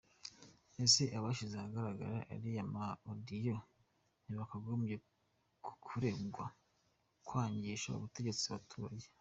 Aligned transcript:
Ese 0.83 1.01
abashyize 1.17 1.55
ahagaragara 1.57 2.17
ariya 2.33 2.63
ma 2.73 2.85
audios 3.09 3.63
ntibagombye 4.25 4.95
kuregwa 5.85 6.45
kwangisha 7.25 7.87
ubutegetsi 7.97 8.43
abaturage? 8.47 9.07